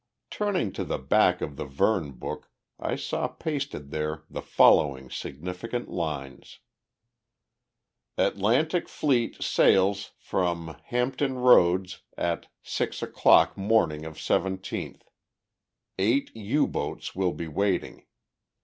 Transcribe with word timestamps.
Turning 0.31 0.71
to 0.71 0.83
the 0.83 0.97
back 0.97 1.41
of 1.41 1.57
the 1.57 1.63
Verne 1.65 2.09
book 2.11 2.49
I 2.79 2.95
saw 2.95 3.27
pasted 3.27 3.91
there 3.91 4.23
the 4.31 4.41
following 4.41 5.11
significant 5.11 5.89
lines: 5.89 6.57
Atlantic 8.17 8.89
Fleet 8.89 9.43
sails 9.43 10.13
(from) 10.17 10.75
Hampton 10.85 11.35
Roads 11.35 12.01
(at) 12.17 12.47
six 12.63 13.03
(o'clock) 13.03 13.55
morning 13.55 14.03
of 14.03 14.19
seventeenth. 14.19 15.07
Eight 15.99 16.31
U 16.33 16.65
boats 16.65 17.13
will 17.13 17.33
be 17.33 17.47
waiting. 17.47 18.07